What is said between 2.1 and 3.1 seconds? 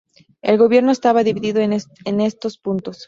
estos puntos.